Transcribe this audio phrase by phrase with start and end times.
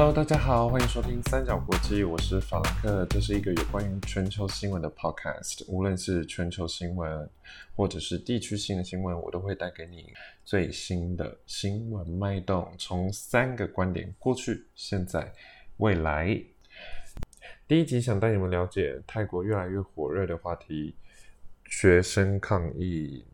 [0.00, 3.04] Hello，大家好，欢迎收听三角国际，我是法兰克。
[3.06, 7.28] 这是一个有关于全球新闻的 podcast，无论是全球新闻
[7.74, 10.12] 或者是地区性的新闻，我都会带给你
[10.44, 15.32] 最新的新闻脉动，从三个观点：过去、现在、
[15.78, 16.40] 未来。
[17.66, 20.94] 第一集想带你们了解泰国越来越火热的话题——
[21.66, 23.24] 学生抗议。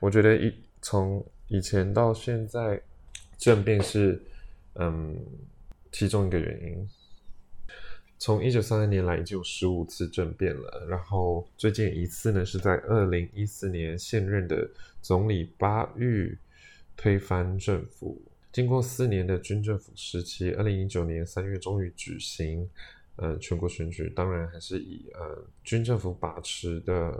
[0.00, 2.82] 我觉得一从以前到现在，
[3.38, 4.20] 政变是
[4.74, 5.16] 嗯。
[5.92, 6.88] 其中一个原因，
[8.18, 14.68] 从一九三二年来已经有十五次政变了，然后最近一次呢是在二零一四年，现任的
[15.02, 16.36] 总理巴育
[16.96, 22.66] 推翻政府，经过四年的军政府时期，二零一九年三月终于举行
[23.16, 27.14] 呃全国选举，当然还是以呃军政府把持的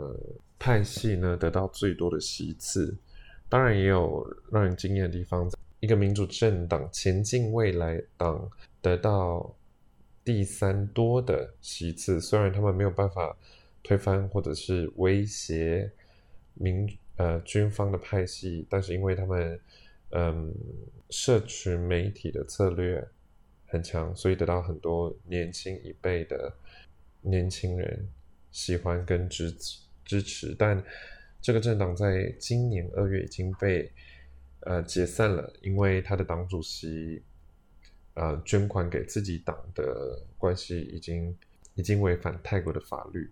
[0.57, 2.97] 派系呢得到最多的席次，
[3.47, 5.47] 当然也有让人惊艳的地方。
[5.83, 8.49] 一个民主政党前进未来党
[8.81, 9.53] 得到
[10.23, 13.35] 第三多的席次，虽然他们没有办法
[13.83, 15.91] 推翻或者是威胁
[16.53, 19.59] 民呃军方的派系，但是因为他们
[20.11, 20.53] 嗯
[21.09, 23.05] 社群媒体的策略
[23.65, 26.55] 很强，所以得到很多年轻一辈的
[27.19, 28.07] 年轻人
[28.51, 29.53] 喜欢跟支
[30.05, 30.55] 支持。
[30.57, 30.81] 但
[31.41, 33.91] 这个政党在今年二月已经被。
[34.65, 37.21] 呃，解散了，因为他的党主席，
[38.13, 41.37] 呃，捐款给自己党的关系已经
[41.75, 43.29] 已经违反泰国的法律，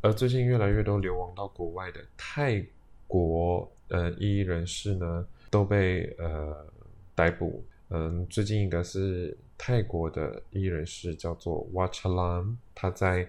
[0.00, 2.64] 而最近越来越多流亡到国外的泰
[3.06, 6.66] 国呃异议人士呢，都被呃
[7.14, 7.62] 逮捕。
[7.90, 13.28] 嗯，最近一个是泰国的异议人士，叫做 Wachalam，他在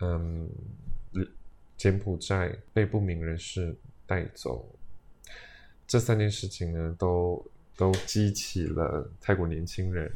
[0.00, 0.48] 嗯
[1.76, 4.68] 柬埔寨被不明人士带走。
[5.90, 7.44] 这三件事情呢，都
[7.76, 10.08] 都激起了泰国年轻人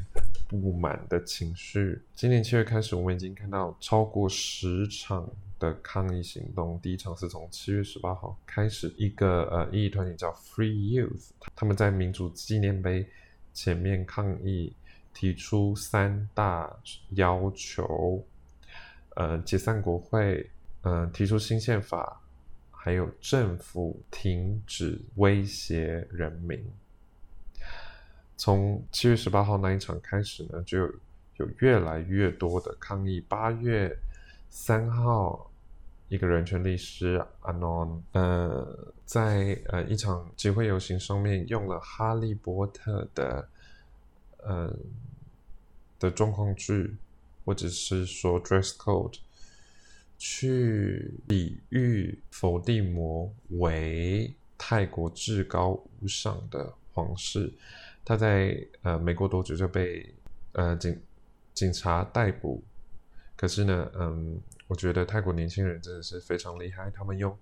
[0.47, 2.01] 不满的情绪。
[2.15, 6.79] 今年七月开始，我们已经看到超过十场的抗议行动。
[6.81, 13.05] 第一场是从七月十八号开始，一个呃异议团体叫 Free Youth，他们在民主纪念碑
[13.53, 14.73] 前面抗议，
[15.13, 16.73] 提出三大
[17.09, 18.25] 要求：
[19.17, 20.49] 呃，解散国会，
[20.83, 22.21] 呃，提出新宪法。
[22.85, 26.63] 还有政府停止威胁人民。
[28.37, 30.77] 从七月十八号那一场开始呢，就
[31.37, 33.19] 有越来越多的抗议。
[33.21, 33.91] 八月
[34.51, 35.49] 三号，
[36.09, 43.49] 一个人权律师 anon，，呃，在呃一场集会游行上面用了《哈利波特》的
[44.43, 44.71] 呃
[45.97, 46.95] 的状况剧，
[47.43, 49.17] 或者是说 dress code。
[50.17, 57.53] 去比喻否定魔为泰国至高无上的皇室，
[58.03, 60.13] 他在呃没过多久就被
[60.53, 60.99] 呃警
[61.53, 62.63] 警察逮捕。
[63.35, 67.37] 可是呢，嗯，我觉得泰国年轻人真的是非常厉害，他们用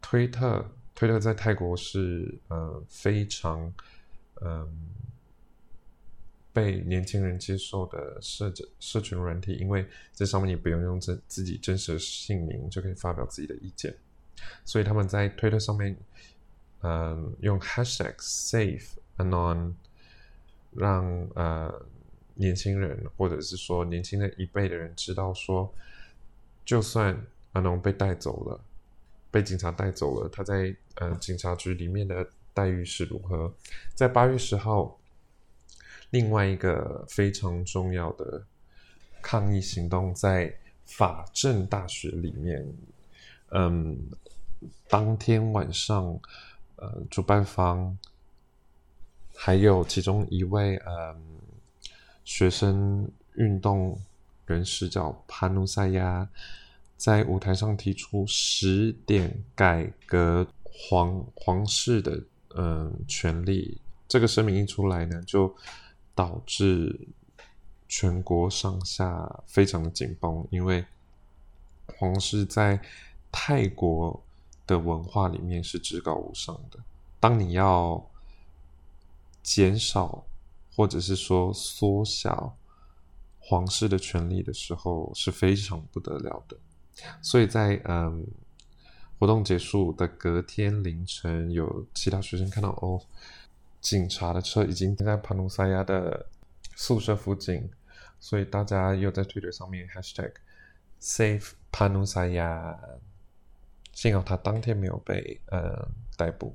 [0.00, 0.64] 推特，
[0.94, 3.72] 推特在泰国是呃非常
[4.40, 4.68] 嗯。
[6.58, 13.94] 被年轻人接受的社社群软体，因为这上面你不用用自自己真实的姓名就可以发表自己的意见，
[14.64, 15.96] 所以他们在推特上面，
[16.82, 18.88] 嗯，用 hashtag safe
[19.18, 19.72] anon，
[20.74, 21.72] 让呃
[22.34, 25.72] 年轻人或者是说年轻的一辈的人知道说，
[26.64, 28.60] 就算 anon 被带走了，
[29.30, 33.54] 被警察带走了，他在呃警察局里面的待遇是如何？
[33.94, 34.98] 在八月十号。
[36.10, 38.42] 另外一个非常重要的
[39.20, 40.50] 抗议行动在
[40.86, 42.66] 法政大学里面，
[43.50, 43.98] 嗯，
[44.88, 46.18] 当天晚上，
[46.76, 47.98] 呃，主办方
[49.34, 51.22] 还有其中一位嗯
[52.24, 54.00] 学生运动
[54.46, 56.26] 人士叫帕努塞亚，
[56.96, 62.18] 在舞台上提出十点改革皇皇室的
[62.56, 63.78] 嗯权利，
[64.08, 65.54] 这个声明一出来呢，就。
[66.18, 67.06] 导致
[67.86, 70.84] 全国上下非常的紧绷，因为
[71.96, 72.82] 皇室在
[73.30, 74.20] 泰国
[74.66, 76.80] 的文化里面是至高无上的。
[77.20, 78.04] 当你要
[79.44, 80.24] 减少
[80.74, 82.56] 或者是说缩小
[83.38, 86.56] 皇室的权利的时候，是非常不得了的。
[87.22, 88.26] 所以在嗯
[89.20, 93.00] 活动结束的隔天凌晨，有其他学生看到哦。
[93.80, 96.26] 警察的车已经停在帕努萨亚的
[96.74, 97.70] 宿舍附近，
[98.18, 100.32] 所以大家又在推特上面 hashtag
[101.00, 102.78] save 帕努萨亚。
[103.92, 106.54] 幸好他当天没有被呃逮捕。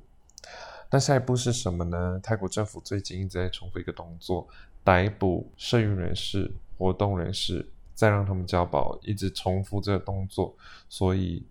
[0.90, 2.18] 那下一步是什么呢？
[2.22, 4.48] 泰国政府最近一直在重复一个动作，
[4.82, 10.56] 逮捕社运人士、活动人士，再让他们交保，一直重复这个动作，
[10.88, 11.44] 所以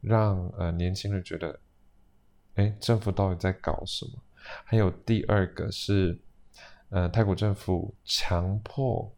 [0.00, 1.58] 让呃年轻人觉得，
[2.54, 4.12] 哎，政府到底在搞什么？
[4.64, 6.18] 还有第二个是，
[6.90, 9.10] 呃，泰国政府强迫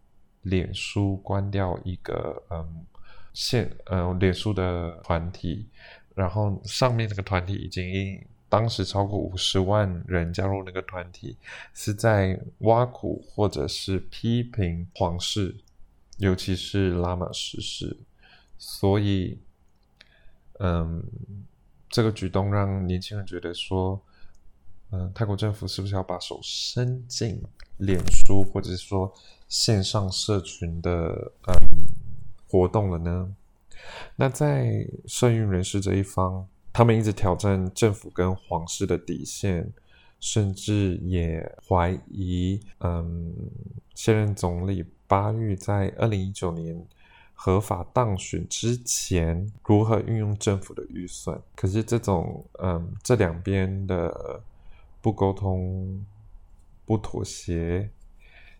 [0.42, 2.86] 脸书关掉一个嗯
[3.32, 5.68] 现呃脸书的团体，
[6.14, 11.36] 然后上面这个团体已经当时超过五十万人加入那个团体，
[11.74, 15.54] 是在挖苦或者是批评皇室，
[16.18, 17.96] 尤其是拉玛十世，
[18.56, 19.38] 所以
[20.60, 21.02] 嗯
[21.88, 24.00] 这个举动让年轻人觉得说。
[24.92, 27.42] 嗯，泰国政府是不是要把手伸进
[27.78, 29.12] 脸书或者是说
[29.48, 31.54] 线上社群的嗯
[32.48, 33.34] 活动了呢？
[34.14, 39.72] 那在社运人士这一方，他们一直挑战政府跟皇室的底线，
[40.20, 43.34] 甚至也怀疑嗯
[43.94, 46.80] 现任总理巴育在二零一九年
[47.34, 51.36] 合法当选之前如何运用政府的预算。
[51.56, 54.40] 可是这种嗯这两边的。
[55.06, 56.04] 不沟通、
[56.84, 57.88] 不妥协，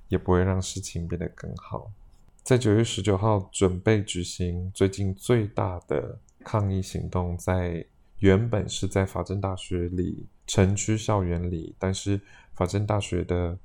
[0.07, 1.91] 也不会让事情变得更好。
[2.45, 7.85] 在九月十九号准备举行最近最大的抗议行动，在
[8.21, 12.21] 原本是在法政大学里城区校园里，但是
[12.55, 13.59] 法政大学的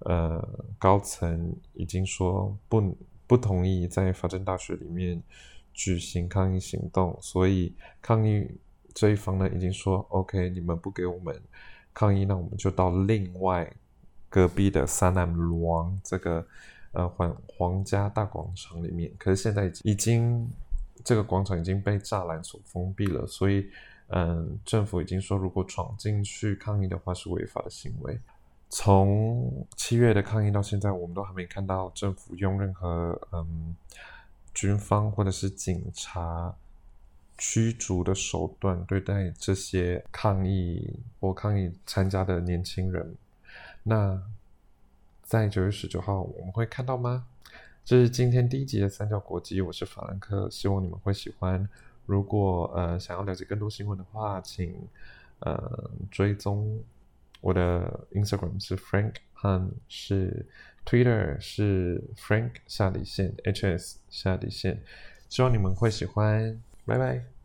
[0.00, 0.46] 呃
[0.78, 5.22] 高层已经说不不同意在法政大学里面
[5.72, 8.46] 举行抗议行动，所以抗议
[8.92, 11.34] 这一方呢已经说 OK，你们不给我们。
[11.98, 13.72] 抗议，那我们就到另外
[14.28, 15.26] 隔壁的三南
[15.62, 16.46] 王这个
[16.92, 19.10] 呃皇皇家大广场里面。
[19.16, 20.46] 可是现在已经
[21.02, 23.66] 这个广场已经被栅栏所封闭了，所以
[24.08, 28.20] 嗯，政府已经说，如果闯进去抗议的话是违法的行为。
[28.68, 33.74] 从七月的抗议到现在，我们都还没看到政府用任何嗯
[34.52, 36.54] 军方或者是警察。
[37.38, 43.14] 驱逐的手段对待这些抗议或抗议参加的年轻人，
[43.82, 44.22] 那
[45.22, 47.26] 在九月十九号我们会看到吗？
[47.84, 51.68] 这是今天第一集的三角国际，我是法兰克，希望你们会喜欢。
[52.06, 54.74] 如果呃想要了解更多新闻的话，请
[55.40, 56.80] 呃追踪
[57.40, 60.46] 我的 Instagram 是 Frank Han，是
[60.84, 64.82] Twitter 是 Frank 下底线 HS 下底线，
[65.28, 66.60] 希望你们会喜欢。
[66.86, 67.35] Bye bye.